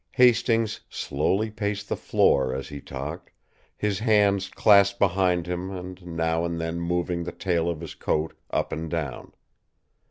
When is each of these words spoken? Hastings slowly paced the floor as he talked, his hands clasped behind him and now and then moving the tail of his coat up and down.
Hastings 0.13 0.79
slowly 0.89 1.51
paced 1.51 1.87
the 1.87 1.95
floor 1.95 2.55
as 2.55 2.69
he 2.69 2.81
talked, 2.81 3.29
his 3.77 3.99
hands 3.99 4.49
clasped 4.49 4.97
behind 4.97 5.45
him 5.45 5.69
and 5.69 6.03
now 6.03 6.43
and 6.43 6.59
then 6.59 6.79
moving 6.79 7.23
the 7.23 7.31
tail 7.31 7.69
of 7.69 7.81
his 7.81 7.93
coat 7.93 8.33
up 8.49 8.71
and 8.71 8.89
down. 8.89 9.31